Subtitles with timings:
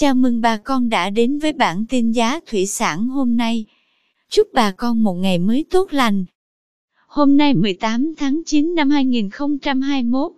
[0.00, 3.64] Chào mừng bà con đã đến với bản tin giá thủy sản hôm nay.
[4.30, 6.24] Chúc bà con một ngày mới tốt lành.
[7.06, 10.32] Hôm nay 18 tháng 9 năm 2021,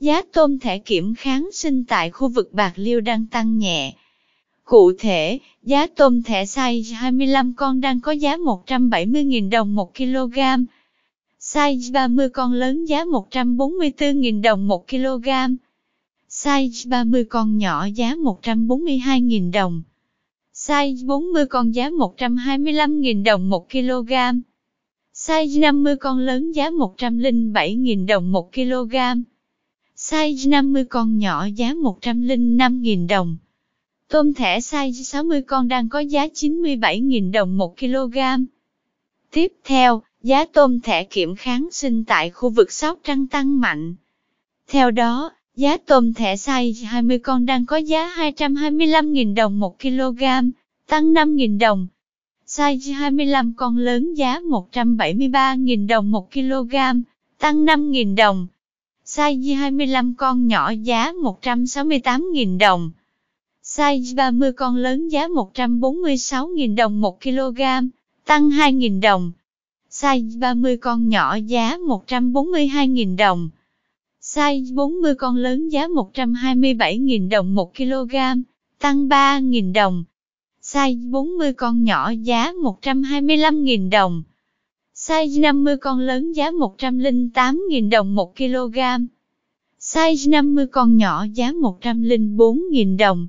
[0.00, 3.94] giá tôm thẻ kiểm kháng sinh tại khu vực Bạc Liêu đang tăng nhẹ.
[4.64, 10.38] Cụ thể, giá tôm thẻ size 25 con đang có giá 170.000 đồng 1 kg.
[11.40, 15.28] Size 30 con lớn giá 144.000 đồng 1 kg.
[16.42, 19.82] Size 30 con nhỏ giá 142.000 đồng.
[20.54, 24.12] Size 40 con giá 125.000 đồng 1 kg.
[25.14, 28.94] Size 50 con lớn giá 107.000 đồng 1 kg.
[29.96, 33.36] Size 50 con nhỏ giá 105.000 đồng.
[34.08, 38.18] Tôm thẻ size 60 con đang có giá 97.000 đồng 1 kg.
[39.30, 43.94] Tiếp theo, giá tôm thẻ kiểm kháng sinh tại khu vực Sóc Trăng tăng mạnh.
[44.68, 50.22] Theo đó, giá tôm thẻ size 20 con đang có giá 225.000 đồng 1 kg,
[50.86, 51.86] tăng 5.000 đồng.
[52.46, 56.74] Size 25 con lớn giá 173.000 đồng 1 kg,
[57.38, 58.46] tăng 5.000 đồng.
[59.06, 62.90] Size 25 con nhỏ giá 168.000 đồng.
[63.64, 67.60] Size 30 con lớn giá 146.000 đồng 1 kg,
[68.24, 69.32] tăng 2.000 đồng.
[69.90, 73.48] Size 30 con nhỏ giá 142.000 đồng.
[74.34, 78.14] Size 40 con lớn giá 127.000 đồng 1 kg,
[78.78, 80.04] tăng 3.000 đồng.
[80.62, 84.22] Size 40 con nhỏ giá 125.000 đồng.
[84.94, 88.78] Size 50 con lớn giá 108.000 đồng 1 kg.
[89.80, 93.26] Size 50 con nhỏ giá 104.000 đồng.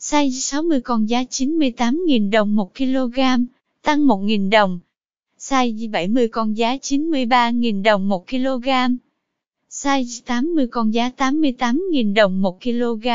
[0.00, 3.18] Size 60 con giá 98.000 đồng 1 kg,
[3.82, 4.78] tăng 1.000 đồng.
[5.38, 8.68] Size 70 con giá 93.000 đồng 1 kg.
[9.82, 13.06] Size 80 con giá 88.000 đồng 1 kg.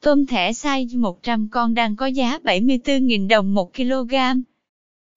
[0.00, 4.14] Tôm thẻ size 100 con đang có giá 74.000 đồng 1 kg.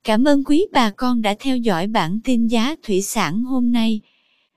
[0.03, 4.02] Cảm ơn quý bà con đã theo dõi bản tin giá thủy sản hôm nay.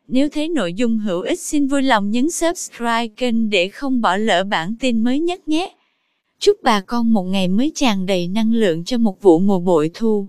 [0.09, 4.17] Nếu thấy nội dung hữu ích xin vui lòng nhấn subscribe kênh để không bỏ
[4.17, 5.75] lỡ bản tin mới nhất nhé.
[6.39, 9.91] Chúc bà con một ngày mới tràn đầy năng lượng cho một vụ mùa bội
[9.95, 10.27] thu.